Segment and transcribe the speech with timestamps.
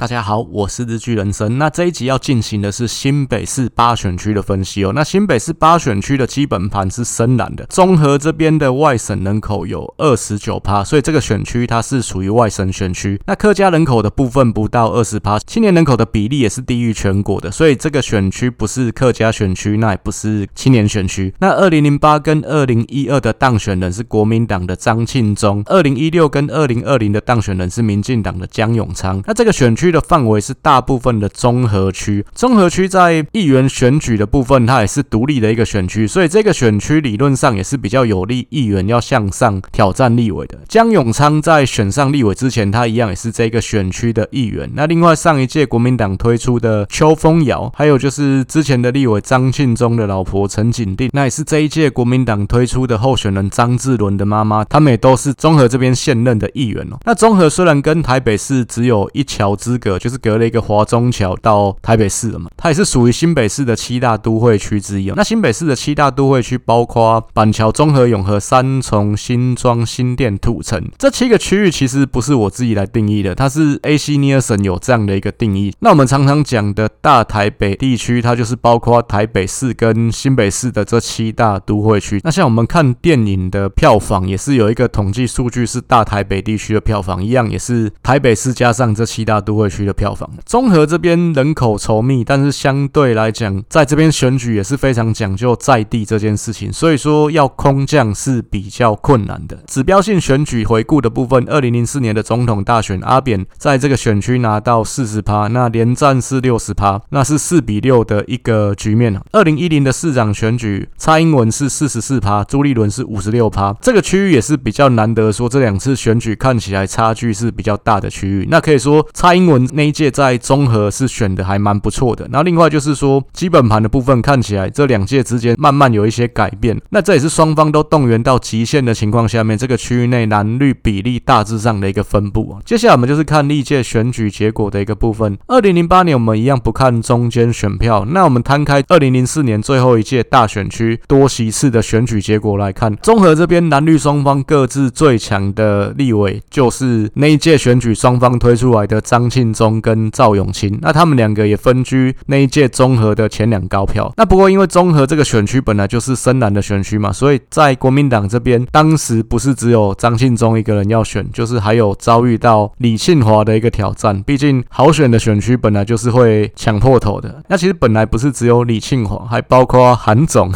[0.00, 1.58] 大家好，我是日剧人生。
[1.58, 4.92] 那这一集要进行的是新北市八选区的分析哦。
[4.94, 13.20] 那新北市八选区的基本盘是深蓝的，中和这边的外省人口有二十九趴，所以这个选区它是属于外省选区。
[13.26, 21.34] 那客家人口的部分不到二十趴，青年人口的比例也是低于全国的，所以这个选区不是客家选区，那也不是青年选区。
[21.40, 29.22] 那二零零八跟二零一二的当选人是国民党的张庆忠，二零一六跟二零二零的当选人是民进党的江永昌。
[29.26, 29.89] 那这个选区。
[29.90, 40.58] 的范围是大部分的综合区，综合区在议员选举的部分，它也是独立的一个选区，所以这个选区理论上也是比较有利议员要向上挑战立委的。
[40.68, 44.70] 江永昌在选上立委之前，他一样也是这个选区的议员。
[44.74, 56.98] 那另外上一届国民党推出的邱风尧，还有就是之前的立委张庆忠的老婆陈景定，那也是这一届国民党推出的候选人张志伦的妈妈，他们也都是综合这边现任的议员哦。
[57.04, 65.14] 那综合虽然跟台北市只有一桥之隔，就是隔了一个华中桥到台北市了嘛，它也是属于新北市的七大都会区之一哦。
[65.16, 75.72] 那新北市的七大都会区包括板桥、中和、永和、三重、新庄、新店、土城这七个区域，其实不是我自己来定义的，它是 AC Nielsen 有这样的一个定义。
[75.80, 82.20] 那我们常常讲的大台北地区，它就是包括台北市跟新北市的这七大都会区。
[82.22, 90.28] 那像我们看电影的票房，也是有一个统计数据，是大台北地区的票房一样，也是台北市加上这七大都会区的票房。
[90.44, 99.56] 综合这边人口稠密，但是相对来讲，在这边选举也是非常讲究在地这件事情，所以说要空降是比较困难的。
[99.66, 109.20] 指标性选举回顾的部分，二零零四年的总统大选，阿扁在这个选区拿到四十趴，那连战是六十趴，那是四比六的一个局面。
[109.32, 118.46] 二零一零的市长选举，蔡英文是四十四趴，朱立伦是五十六趴，这个区域也是比较难得说这两次选举看起来差距是比较大的区域。
[118.50, 132.58] 那可以说蔡英文那一届在综合是选的还蛮不错的，然后另外就是说基本盘的部分看起来这两届之间慢慢有一些改变，那这也是双方都动员到极限的情况下面，这个区域内蓝绿比例大致上的一个分布。
[132.64, 135.38] 接下来我们就是看历届选举结果的一个部分。
[135.46, 154.12] 二零零八年我们一样不看中间选票，那我们摊开二零零四年最后一届大选区多席次的选举结果来看，综合这边蓝绿双方各自最强的立委就是那一届选举双方推出来的张庆信忠跟赵永清，那他们两个也分居那一届综合的前两高票。
[154.18, 164.22] 那不过因为综合这个选区本来就是深蓝的选区嘛，所以在国民党这边当时不是只有张庆忠一个人要选，就是还有遭遇到李庆华的一个挑战。
[164.24, 167.42] 毕竟好选的选区本来就是会抢破头的。
[167.48, 170.52] 那其实本来不是只有李庆华，还包括韩总。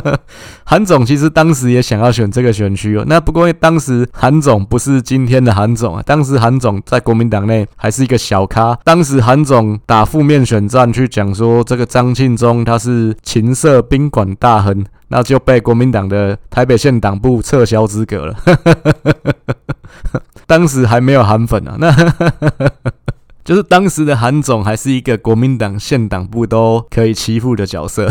[0.64, 3.04] 韩总其实当时也想要选这个选区哦。
[3.06, 8.76] 那不过当时韩总不是今天的韩总啊，当时韩总在国民党内还是一个小咖。
[8.84, 18.34] 当时韩总打负面选战去讲说，这个张庆忠他是情色宾馆大亨，那就被国民党的台北县党部撤销资格了。
[20.46, 21.94] 当时还没有韩粉啊，那
[23.44, 28.08] 就是当时的韩总还是一个国民党县党部都可以欺负的角色。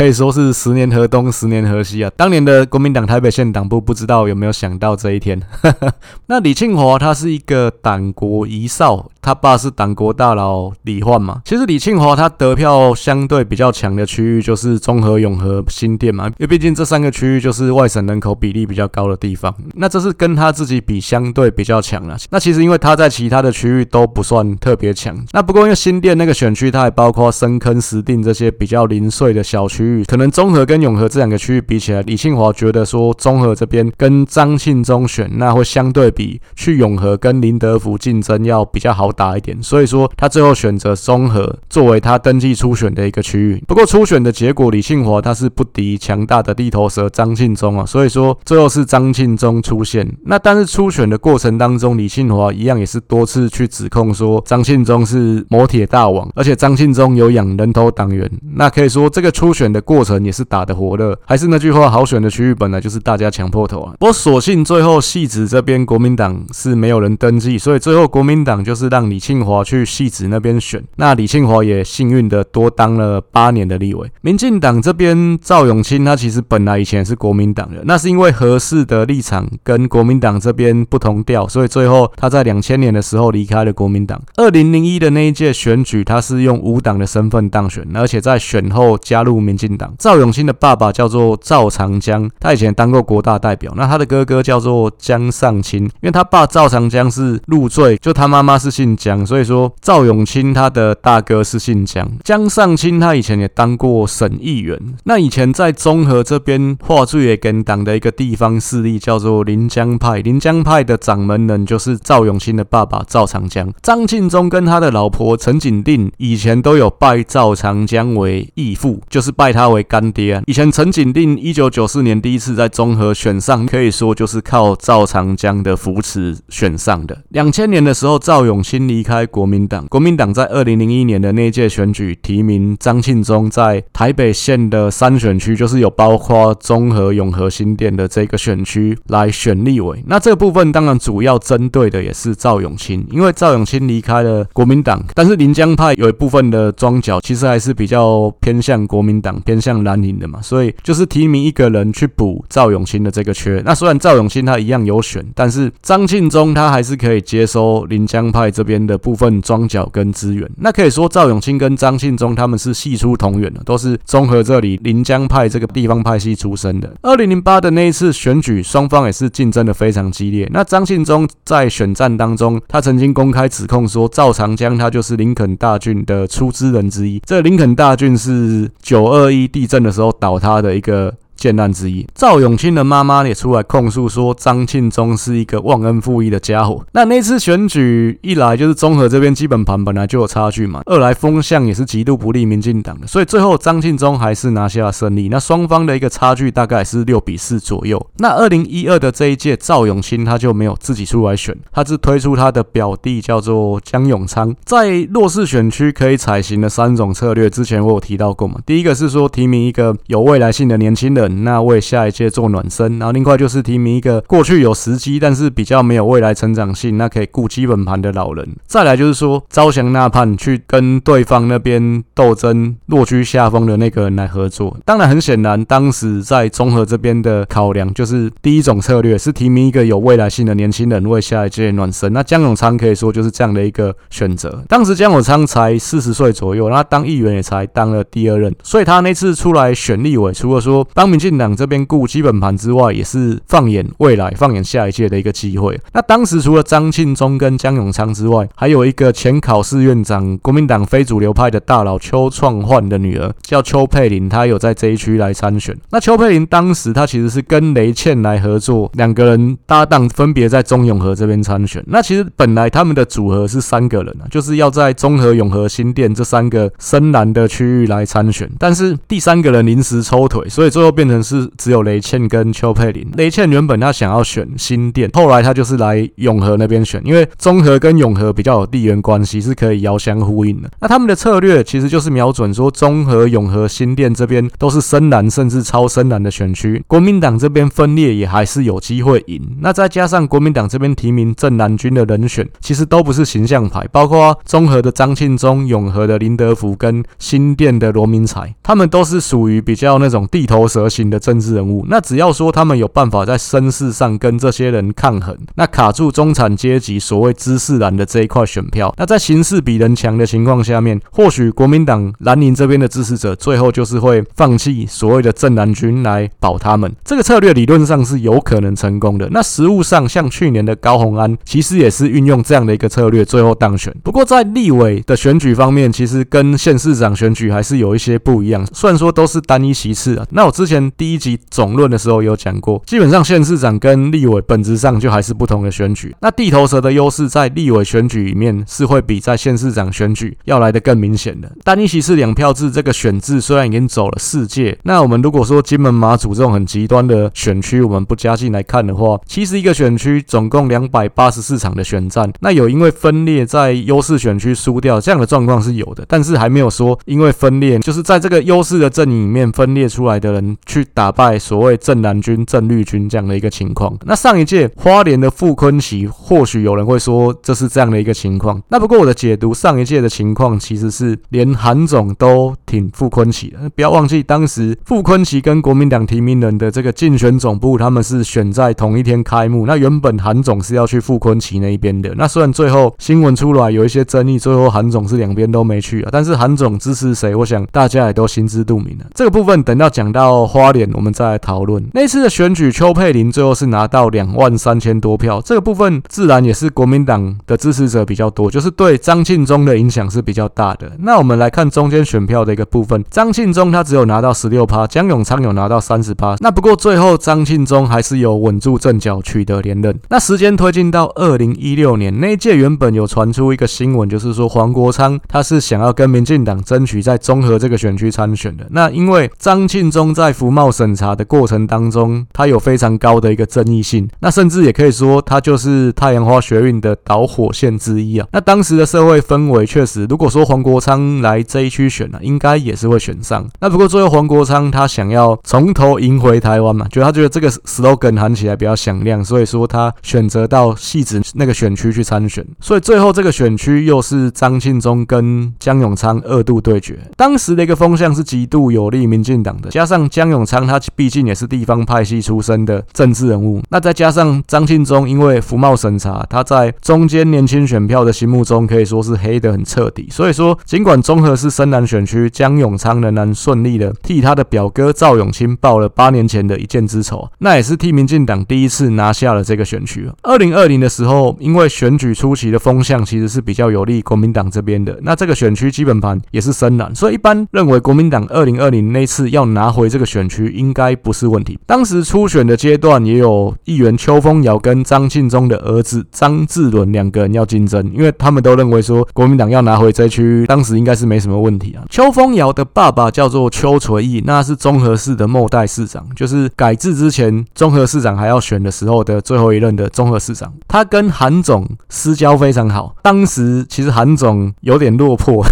[0.00, 2.10] 可以说是十年河东，十年河西啊！
[2.16, 5.38] 当年的国民党台北县党部不知道有没有想到这一天。
[6.24, 11.42] 那李庆华他是一个党国遗少，他爸是党国大佬李焕嘛。
[11.44, 19.54] 其实李庆华他得票相对比较强的区域就是中和、永和、新店嘛，因为毕竟这三个区域就是外省人口比例比较高的地方。
[19.74, 22.16] 那这是跟他自己比相对比较强了。
[22.30, 25.16] 那其实因为他在其他的区域都不算特别强。
[25.32, 30.04] 那不过因为新店那个选区，它还包括深坑、石碇这些比较零碎的小区域。
[30.04, 43.62] 可能中和跟永和这两个区域比起来，李庆华觉得说中和这边跟张庆忠选，那会相对比去永和跟林德福竞争要比较好打一点，所以说他最后选择中和作为他登记初选的一个区域。
[43.66, 50.10] 不过初选的结果，李庆华他是不敌强大的地头蛇张庆忠啊，所以说最后是张庆忠出现。
[50.24, 58.30] 那但是初选的过程当中，李庆华一样也是多次去指控说张庆忠是摩铁大王，而且张庆忠有养人头党员。
[58.54, 59.80] 那可以说这个初选的。
[59.80, 63.94] 过程也是打得火热，还是那句话，好选的区域本来就是大家抢破头啊。
[63.98, 70.84] 不过所幸最后汐止这边国民党是没有人登记，所以最后国民党就是让让李庆华去汐止那边选。
[70.96, 74.10] 那李庆华也幸运的多当了八年的立委。
[74.20, 84.20] 民进党这边赵永清他其实本来以前是国民党的，那是因为合适的立场跟国民党这边不同调，所以最后他在两千年的时候离开了国民党。
[84.36, 89.94] 二零零一的那一届选举，他是用无党的身份当选，而且在选后加入民进党。
[89.98, 93.72] 赵永清的爸爸叫做赵长江，他以前当过国大代表。
[93.76, 102.08] 那他的哥哥叫做江上清，因为他爸赵长江是入赘，就他妈妈是姓姓江，所以说赵永清他的大哥是姓江。
[102.24, 104.78] 江上清他以前也当过省议员。
[105.04, 113.72] 那以前在中和这边话最也跟党的一个地方势力叫做临江派，临江派的掌门人就是赵永清的爸爸赵长江。
[113.82, 120.42] 张庆忠跟他的老婆陈景定以前都有拜赵长江为义父，就是拜他为干爹。
[120.46, 127.16] 以前陈景定一九九四年第一次在中和选上，可以说就是靠赵长江的扶持选上的。
[127.30, 140.02] 两千年的时候，赵永清离开国民党，国民党在二零零一年的那一届选举提名张庆忠在台北县的三选区，就是有包括中和、永和、新店的这个选区来选立委。
[140.06, 153.62] 那这个部分当然主要针对的也是赵永清，因为赵永清离开了国民党，但是临江派有一部分的庄脚其实还是比较偏向国民党、偏向蓝营的嘛，所以就是提名一个人去补赵永清的这个缺。
[153.64, 160.48] 那虽然赵永清他一样有选，但是张庆忠他还是可以接收临江派这边边的部分庄脚跟资源。
[160.58, 166.94] 那可以说赵永清跟张庆忠他们是系出同源的，都是综合这里临江派这个地方派系出身的。
[167.02, 170.48] 二零零八的那一次选举，双方也是竞争的非常激烈。
[170.52, 177.20] 那张庆忠在选战当中，他曾经公开指控说赵长江他就是林肯大郡的出资人之一。
[177.26, 181.12] 这林肯大郡是九二一地震的时候倒塌的一个。
[181.40, 186.84] 建案之一，赵永清的妈妈也出来控诉说，张庆忠是一个忘恩负义的家伙。
[186.92, 195.30] 那那次选举一来就是中和这边基本盘本来就有差距嘛，二来风向也是极度不利民进党的，所以最后张庆忠还是拿下了胜利。
[195.30, 198.06] 那双方的一个差距大概是六比四左右。
[198.18, 208.60] 那二零一二的这一届，赵永清他就没有自己出来选，他是推出他的表弟叫做江永昌，在弱势选区可以采行的三种策略，之前我有提到过嘛。
[208.66, 211.29] 第一个是说提名一个有未来性的年轻人。
[211.42, 218.48] 那为下一届做暖身，然后另外就是提名一个过去有时机，但是比较没有未来成长性，那可以顾基本盘的老人。
[218.66, 224.76] 再来就是说招降纳叛，去跟对方那边斗争落居下风的那个人来合作。
[224.84, 232.12] 当然很显然，当时在中和这边的考量就是第一种策略是提名一个有未来性的年轻人为下一届暖身。
[232.12, 234.62] 那江永昌可以说就是这样的一个选择。
[234.68, 245.78] 当时江永昌才四十岁左右，那当议员也才当了第二任，所以他那次出来选立委，除了说当民进党这边顾基本盘之外，也是放眼未来、放眼下一届的一个机会。
[245.92, 255.76] 那当时除了张庆忠跟江永昌之外，还有一个前考试院长、国民党非主流派的大佬邱创焕的女儿叫邱佩玲，她有在这一区来参选。
[255.90, 261.84] 那邱佩玲当时她其实是跟雷倩来合作，两个人搭档，分别在中永和这边参选。
[261.86, 271.10] 那其实本来他们的组合是三个人啊，就是要在中和、永和、新店这三个深蓝的区域来参选，但是第三个人临时抽腿，所以最后变。
[271.10, 273.04] 成是只有雷倩跟邱佩玲。
[273.16, 280.70] 雷倩原本他想要选新店，后来他就是来永和那边选，因为中和跟永和比较有地缘关系，是可以遥相呼应的。
[280.78, 289.40] 那他们的策略其实就是瞄准说，中和、永和、新店这边都是深蓝甚至超深蓝的选区，国民党这边分裂也还是有机会赢。
[289.60, 301.10] 那再加上国民党这边提名正南军的人选，其实都不是形象牌，包括中和的张庆忠、永和的林德福跟新店的罗明才，他们都是属于比较那种地头蛇型。
[301.10, 316.94] 的政治人物，那只要说他们有办法在声势上跟这些人抗衡，那卡住中产阶级所谓知识蓝的这一块选票，那在形势比人强的情况下面，或许国民党蓝营这边的支持者最后就是会放弃所谓的正蓝军来保他们。
[317.04, 319.28] 这个策略理论上是有可能成功的。
[319.32, 323.92] 那实务上，像去年的高虹安，其实也是运用这样的一个策略，最后当选。
[324.04, 328.64] 不过在立委的选举方面，其实跟县市长选举还是有一些不一样。
[328.72, 330.79] 虽然说都是单一席次啊，那我之前。
[330.92, 336.14] 第一集总论的时候有讲过，基本上县市长跟立委本质上就还是不同的选举。
[336.20, 341.50] 那地头蛇的优势在立委选举里面是会比在县市长选举要来得更明显的。
[341.64, 360.86] 单一席次两票制这个选制虽然已经走了四届，那我们如果说金门马祖这种很极端的选区，我们不加进来看的话，其实一个选区总共两百八十四场的选战，那有因为分裂在优势选区输掉这样的状况是有的，但是还没有说因为分裂就是在这个优势的阵营里面分裂出来的人去。
[360.92, 363.96] 打败所谓正蓝军、正绿军这样的一个情况。
[364.04, 368.60] 那上一届花莲的傅崐萁，或许有人会说这是这样的一个情况。
[368.68, 373.58] 那不过我的解读，上一届的情况其实是连韩总都挺傅崐萁的。
[373.74, 379.66] 不要忘记，当时傅崐萁跟国民党提名人的这个竞选总部，他们是选在同一天开幕。
[379.66, 382.12] 那原本韩总是要去傅崐萁那一边的。
[382.16, 386.08] 那虽然最后新闻出来有一些争议，最后韩总是两边都没去啊。
[386.12, 389.06] 但是韩总支持谁，我想大家也都心知肚明了。
[389.14, 390.70] 这个部分等到讲到花。
[390.70, 392.70] 花莲，我们再来讨论那次的选举。
[392.70, 400.92] 邱佩玲最后是拿到两万三千多票，这个部分自然也是国民党的支持者比较多，就是对张庆忠的影响是比较大的。
[400.98, 406.36] 那我们来看中间选票的一个部分，张庆忠他只有拿到十六趴，江永昌有拿到三十趴。
[406.40, 409.98] 那不过最后张庆忠还是有稳住阵脚，取得连任。
[410.10, 418.66] 那时间推进到二零一六年那一届，原本有传出一个新闻，就是说黄国昌他是想要跟民进党争取在中和这个选区参选的。
[418.70, 428.26] 那因为张庆忠在貌审查的过程当中，他有非常高的一个争议性，那甚至也可以说他就是太阳花学运的导火线之一啊。
[428.32, 433.46] 那当时的社会氛围确实，如果说黄国昌来这一区选呢、啊，应该也是会选上。
[433.60, 442.44] 那不过最后黄国昌他想要从头赢回台湾嘛，觉得他觉得这个 slogan 喊起来比较响亮，所以说他选择到汐止那个选区去参选。
[442.60, 446.98] 所以最后这个选区又是张庆忠跟江永昌二度对决。
[447.16, 460.08] 当时的一个风向是极度有利民进党的，加上江永永昌他毕竟也是地方派系出身的政治人物，那再加上张庆忠因为福茂审查，他在中间年轻选票的心目中可以说是黑得很彻底。
[460.10, 470.10] 所以说，尽管中和是深蓝选区，江永昌仍然顺利的替他的表哥赵永清报了八年前的一箭之仇，那也是替民进党第一次拿下了这个选区。
[470.22, 481.58] 二零二零的时候，因为选举初期的风向其实是比较有利国民党这边的，那这个选区基本盘也是深蓝，所以一般认为国民党二零二零那次要拿回这个选区应该不是问题。
[481.66, 491.82] 当时初选的阶段也有议员邱风尧跟张庆忠的儿子张志伦两个人要竞争，因为他们都认为说国民党要拿回这区，当时应该是没什么问题啊。
[491.90, 500.52] 邱风尧的爸爸叫做邱垂义，那是中和市的末代市长，就是改制之前中和市长还要选的时候的最后一任的中和市长。
[500.68, 505.44] 他跟韩总私交非常好，当时其实韩总有点落魄，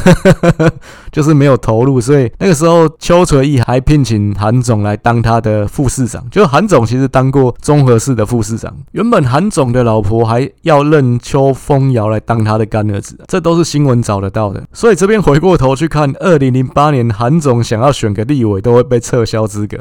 [1.10, 6.24] 就是没有投入，所以那个时候邱垂义还聘请韩总来当他的副市长。
[6.30, 14.62] 就韩总其实当过综合市的副市长，原本韩总的老婆还要认邱风尧来当他的干儿子，这都是新闻找得到的。
[14.72, 19.78] 所以这边回过头去看，二零零八年韩总想要选个立委都会被撤销资格，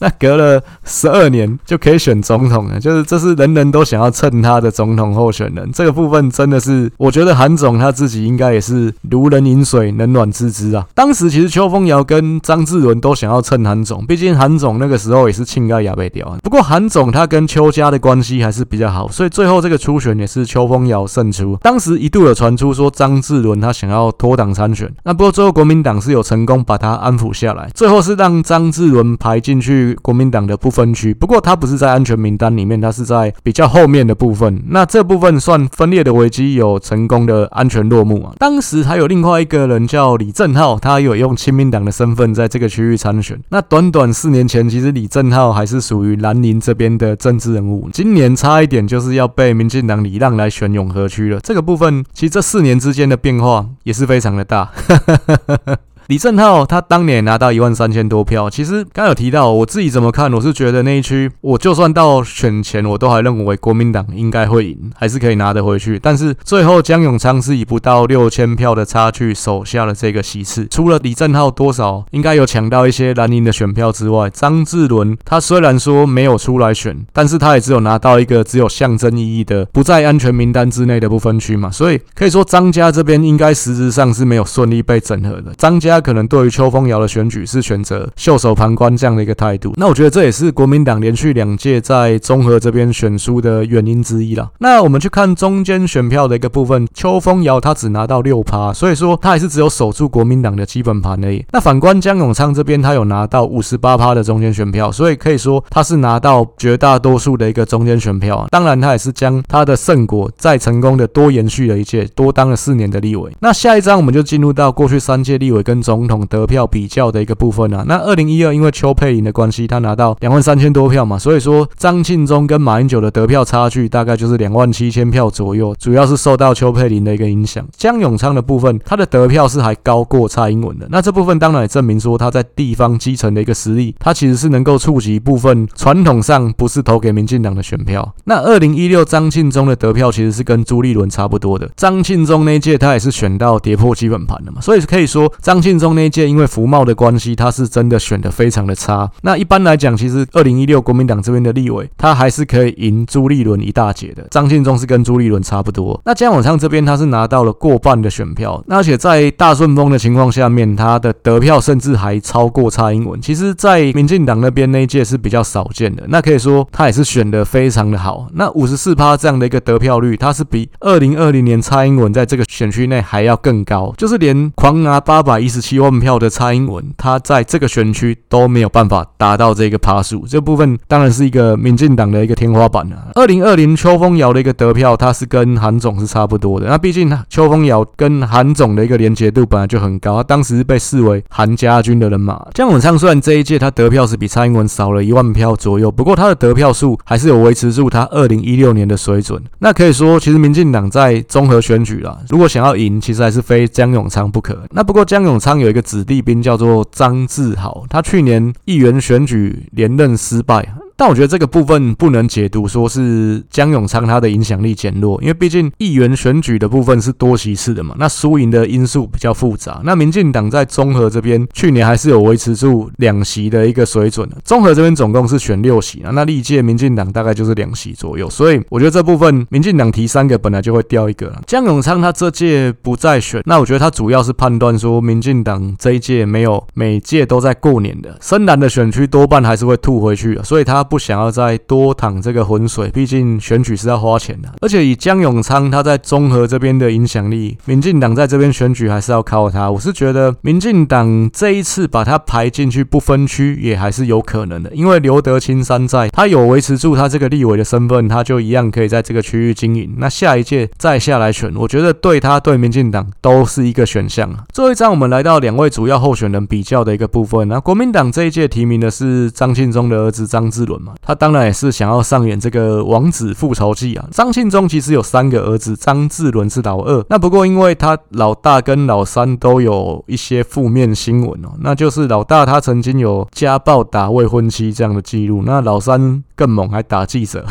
[0.02, 5.70] 那隔了十二年就可以选总统了，就是这是人人都想要蹭他的总统候选人。
[5.72, 10.86] 这个部分真的是，我觉得韩总他自己应该也是如人饮水，冷暖自知啊。
[10.94, 16.36] 当时其实邱风尧跟张志伦都想要蹭韩总，毕竟韩总那个时候也是亲家也被掉。
[16.42, 21.58] 不过韩总他跟邱家的关系还是比较好，所以最后这个初选也是邱风尧胜出。
[21.60, 31.12] 当时一度有传出说张志伦他想要脱党参选，那不过最后国民党是有成功把他安抚下来，最后是让张志伦排进去国民党的不分区。
[31.14, 34.62] 不过他不是在安全名单里面，他是在比较后面的部分。
[34.68, 38.32] 那这部分算分裂的危机有成功的安全落幕啊。
[38.38, 43.40] 当时还有另外一个人叫李正浩，他有用亲民党的身份在这个区域参选。
[43.50, 47.88] 那短短四年前，其实李正浩还是属于蓝营这边的政治人物。
[47.92, 51.40] 今年差一点就是要被民进党礼让来选永和区了。
[51.40, 54.70] 这个部分其实这四年之间的变化也是非常的大。
[56.10, 60.34] 李正浩他当年拿到一万三千多票，其实刚有提到，我自己怎么看？
[60.34, 66.00] 我是觉得那一区，我就算到选前，我都还认为国民党应该会赢，还是可以拿得回去。
[66.02, 70.66] 但是最后江永昌是以不到六千票的差距守下了这个席次。
[70.68, 85.54] 除了李正浩多少应该有抢到一些蓝营的选票之外，张志伦他虽然说没有出来选，但是他也只有拿到一个只有象征意义的不在安全名单之内的不分区嘛，所以可以说张家这边应该实质上是没有顺利被整合的。
[85.56, 85.99] 张家。
[86.00, 94.50] 可能对于邱风尧的选举是选择袖手旁观这样的一个态度，那我觉得这也是国民党连续两届在中和这边选输的原因之一啦。
[94.58, 101.44] 那我们去看中间选票的一个部分，邱风尧他只拿到六趴，所以说他还是只有守住国民党的基本盘而已。
[101.52, 108.46] 那反观江永昌这边，他有拿到五十八趴的中间选票，所以可以说他是拿到绝大多数的一个中间选票。
[108.50, 113.30] 当然，他也是将他的胜果再成功的多延续了一届，多当了四年的立委。
[113.40, 127.66] 那下一章我们就进入到过去三届立委跟总统得票比较的一个部分啊，那二零一二因为邱佩玲的关系，他拿到两万三千多票嘛，所以说张庆忠跟马英九的得票差距大概就是两万七千票左右，主要是受到邱佩玲的一个影响。
[127.76, 138.14] 江永昌的部分，他的得票是还高过蔡英文的，那这部分当然也证明说他在地方基层的一个实力，他其实是能够触及部分传统上不是投给民进党的选票。
[138.26, 149.10] 那二零一六张庆忠的得票其实是跟朱立伦差不多的，张庆忠那一届他也是选到跌破基本盘的嘛，所以可以说张庆中那一届因为服贸的关系，他是真的选的非常的差。
[149.22, 154.26] 那一般来讲，其实二零一六国民党这边的立委，他还是可以赢朱立伦一大截的。
[154.30, 156.00] 张庆忠是跟朱立伦差不多。
[156.04, 163.20] 那江永昌这边他是拿到了过半的选票，那而且在大顺风的情况下面，他的得票甚至还超过蔡英文。
[163.20, 166.04] 其实，在民进党那边那一届是比较少见的。
[166.08, 168.26] 那可以说他也是选的非常的好。
[168.34, 180.24] 那五十四趴这样的一个得票率，他是比二零二零年蔡英文在这个选区内还要更高，就是连狂拿八百一十七万票的蔡英文，他在这个选区都没有办法达到这个趴数。
[180.26, 183.08] 这部分当然是一个民进党的一个天花板了。
[183.14, 186.66] 二零二零邱风尧的一个得票，他是跟韩总是差不多的。
[186.66, 192.40] 那毕竟邱风尧跟韩总的一个连结度本来就很高，他当时被视为韩家军的人马。
[192.54, 199.42] 江永昌虽然这一届他得票是比蔡英文少了一万票左右，不过他的得票数还是有维持住他二零一六年的水准。
[199.58, 204.62] 那可以说，其实民进党在综合选举啦，如果想要赢，其实还是非江永昌不可。
[204.70, 210.74] 那不过江永昌有一个子弟兵叫做张志豪，他去年议员选举连任失败。
[211.00, 219.80] 但我觉得这个部分不能解读说是江永昌他的影响力减弱，因为毕竟议员选举的部分是多席次的嘛，那输赢的因素比较复杂。
[219.82, 231.34] 那民进党在中和这边去年还是有维持住两席的一个水准的，中和这边总共是选六席啊，那历届民进党大概就是两席左右，所以我觉得这部分民进党提三个本来就会掉一个。
[231.46, 240.86] 江永昌他这届不再选，那我觉得他主要是判断说民进党这一届没有每届都在过年的深蓝的选区多半还是会吐回去，所以他。
[240.90, 244.52] 不想要再多淌这个浑水，毕竟选举是要花钱的。
[244.60, 249.70] 而且以江永昌他在中和这边的影响力，民进党在这边选举还是要靠他。
[249.70, 259.94] 我是觉得民进党这一次把他排进去不分区也还是有可能的，因为留得青山在，他有维持住他这个立委的身份，他就一样可以在这个区域经营。
[259.98, 264.28] 那下一届再下来选，我觉得对他对民进党都是一个选项。
[264.52, 267.46] 最后一张，我们来到两位主要候选人比较的一个部分。
[267.46, 270.79] 那国民党这一届提名的是张庆忠的儿子张志伦。
[271.02, 274.08] 他当然也是想要上演这个王子复仇记啊。
[274.10, 277.04] 张庆忠其实有三个儿子，张志伦是老二。
[277.08, 287.44] 那不过因为他老大跟老三都有一些负面新闻哦，那就是老大他曾经有家暴打未婚妻这样的记录，那老三更猛，还打记者。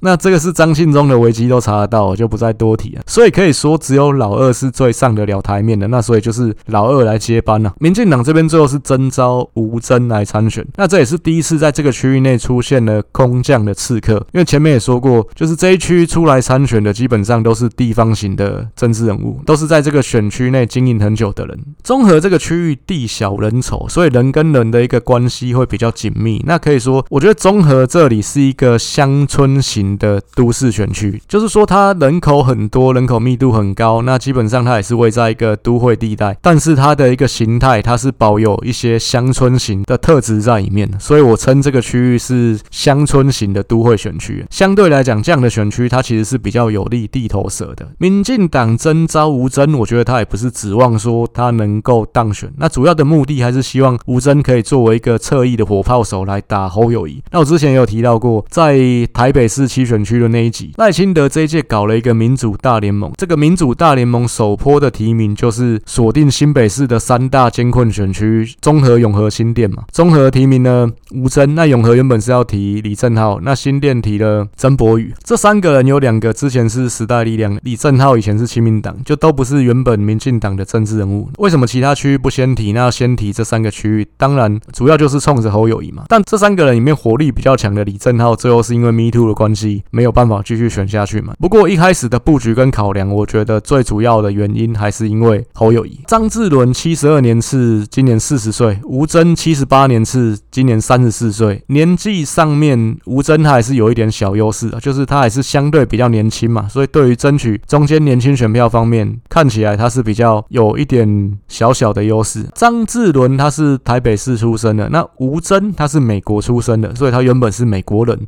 [0.00, 3.02] 那这个是张庆忠的危机都查得到，就不再多提了。
[3.06, 5.88] 所以可以说，只有老二是最上得了台面的。
[5.88, 7.72] 那所以就是老二来接班了。
[7.80, 10.66] 民进党这边最后是征召吴峥来参选。
[10.76, 14.14] 那这也是第一次在这个区域内出现了空降的刺客。
[14.32, 21.58] 因为前面也说过，就是这一区出来参选的基本上都是地方型的政治人物，都是在这个选区内经营很久的人。
[21.82, 26.42] 综合这个区域地小人稠，所以人跟人的一个关系会比较紧密。
[26.46, 29.87] 那可以说，我觉得综合这里是一个乡村型。
[29.96, 44.44] 的都市选区，就是说它人口很多，人口密度很高，那基本上它也是位在一个都会地带，但是它的一个形态，它是保有一些乡村型的特质在里面，所以我称这个区域是乡村型的都会选区。
[44.50, 47.88] 相对来讲，这样的选区它其实是比较有利地头蛇的。
[47.98, 57.22] 民进党征召吴峥，我觉得他也不是指望说他能够当选，那主要的目的还是希望吴峥可以作为一个侧翼的火炮手来打侯友谊。
[57.30, 58.76] 那我之前也有提到过，在
[59.12, 59.68] 台北市。
[59.78, 63.12] 七选区的那一集，赖清德这一届搞了一个民主大联盟。
[63.16, 69.84] 这个民主大联盟首波的提名就是锁定新北市的三大艰困选区：中和、永和、新店嘛。
[69.92, 75.14] 中和提名呢吴峥，那永和原本是要提李正浩，那新店提了曾博宇。
[75.22, 81.30] 这三个人有两个之前是时代力量，李正浩以前是亲民党，就都不是原本民进党的政治人物。
[81.38, 82.72] 为什么其他区域不先提？
[82.72, 86.02] 那先提这三个区域，当然主要就是冲着侯友谊嘛。
[86.08, 89.67] 但这三个人里面火力比较强的李正浩，最后是因为 Me Too 的关系。
[89.90, 91.34] 没有办法继续选下去嘛。
[91.38, 96.00] 不过一开始的布局跟考量，我觉得最主要的原因还是因为侯友谊。
[96.06, 101.62] 张志伦七十二年是，今年四十岁；吴征七十八年是，今年三十四岁。
[101.68, 112.44] 年纪上面，吴征他还是有一点小优势，就是他还是相对比较年轻嘛，所以对于争取中间年轻选票方面，看起来他是比较有一点小小的优势。
[112.56, 118.18] 张志伦他是台北市出生的，那吴峥他是美国出生的，所以他原本是美国人。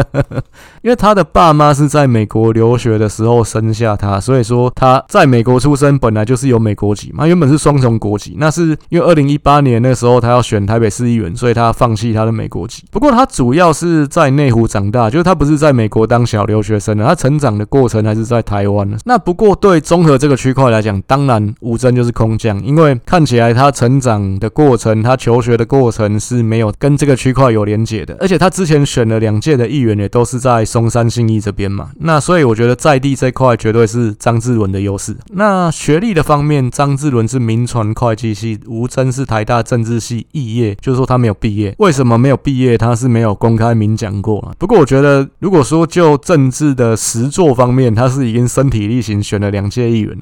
[0.82, 7.26] 因为他的爸妈是在美国留学的时候生下他，所以说他在美国出生，本来就是有美国籍嘛。
[7.26, 12.84] 原本是双重国籍，那是因为二零一八年那时候他要选台北市议员，所以他放弃他的美国籍。
[12.90, 18.98] 不过他主要是在内湖长大，就是他不是在美国当小留学生的，他成长的过程还是在台湾的。
[19.06, 30.64] 那不过对综合这个区块来讲，当然吴峥就是空降，因为看起来他成长的过程，他求学的过程是没有跟这个区块有连结的，而且他之前选了两届的议员也都是在。
[30.74, 35.16] 松山信义这边嘛，那所以我觉得在地这块绝对是张志伦的优势。
[35.28, 41.72] 那学历的方面，张志伦是民传会计系，吴峥是台大政治系肄业，就是说他没有毕业。
[41.78, 42.76] 为什么没有毕业？
[42.76, 44.52] 他是没有公开明讲过。
[44.58, 50.13] 不过我觉得，如果说就政治的实作方面，他是已经身体力行选了两届议员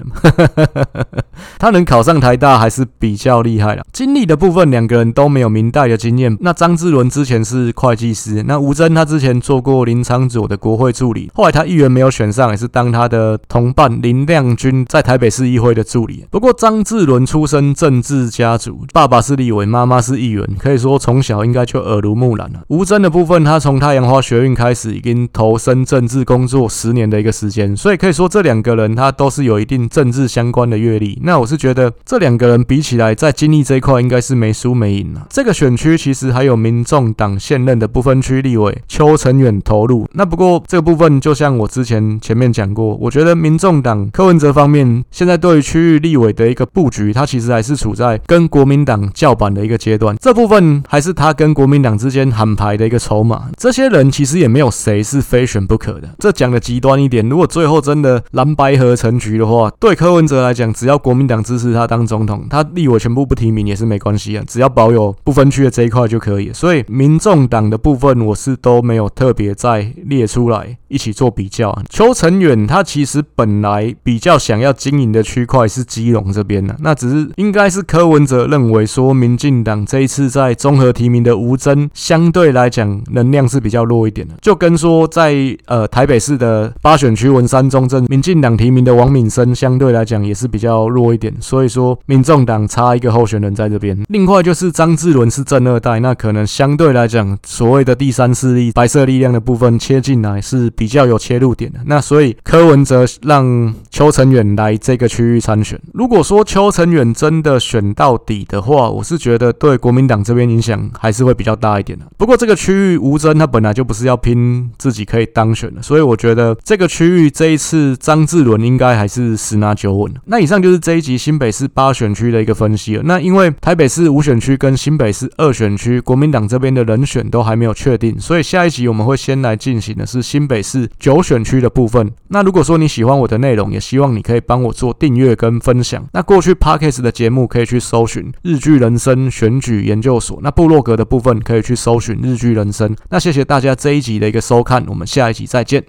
[1.57, 3.83] 他能考上台大还是比较厉害了。
[3.91, 6.37] 经历的部分，两个人都没有明代的经验。
[6.41, 16.25] 那张志伦之前是会计师，那吴峥他之前做过林昶佐的国会助理，后来他议员没有选上，也是当他的同伴林亮君在台北市议会的助理。
[16.29, 22.61] 不过张志伦出身政治家族，爸爸是立委，妈妈是议员，可以说从小应该就耳濡目染了。
[22.67, 31.19] 吴峥的部分，他从太阳花学运开始，已经投身政治工作十年的一个时间，所以可以说这两个人他都是有一定政治相关的阅历。
[31.23, 35.27] 那我是觉得这两个人比起来，在经历这一块应该是没输没赢了。
[35.29, 40.07] 这个选区其实还有民众党现任的不分区立委邱成远投入。
[40.13, 50.15] 那不过这个部分，就像我之前前面讲过，我觉得民众党柯文哲方面现在对于区域立委的一个布局，他其实还是处在跟国民党叫板的一个阶段。
[50.19, 53.49] 这部分还是他跟国民党之间喊牌的一个筹码。
[53.57, 56.09] 这些人其实也没有谁是非选不可的。
[56.19, 66.51] 这讲的极端一点，如果最后真的蓝白合成局的话，对柯文哲来讲，只要国民党支持他当总统，他立委全部不提名也是没关系啊，只要保有不分区的这一块就可以。
[66.53, 71.77] 所以民众党的部分，我是都没有特别再列出来一起做比较。
[71.89, 93.97] 邱成远他其实本来比较想要经营的区块是基隆这边的，那只是应该是柯文哲认为说，民进党这一次在综合提名的吴征相对来讲能量是比较弱一点的，就跟说在呃台北市的八选区文山中正，民进党提名的王敏生相对来讲也是比较弱一点，所以说民众党差一个候选人在这边。
[94.09, 105.79] 另外就是张志伦是政二代，那可能相对来讲所谓的第三势力白色力量的部分切进来是比较有切入点的，那所以柯文哲让邱成远来这个区域参选。
[105.93, 112.05] 如果说邱成远真的选到底的话，我是觉得对国民党这边影响还是会比较大一点的。
[112.17, 120.13] 不过这个区域吴峥他本来就不是要拼自己可以当选的，所以我觉得这个区域这一次张志伦应该还是十拿九稳。
[120.25, 123.03] 那以上就是这一集新北市八选区的一个分析了。
[123.05, 132.11] 那因为台北市五选区跟新北市二选区，国民党这边的人选都还没有确定，所以下一集我们会先来进行的是新北市是九选区的部分。
[132.29, 136.03] 那如果说你喜欢我的内容，也希望你可以帮我做订阅跟分享。
[136.13, 142.95] 那过去 Parkes 的节目可以去搜寻日剧人生选举研究所，那部落格的部分可以去搜寻日剧人生。
[143.09, 145.81] 那谢谢大家这一集的一个收看，我们下一集再见。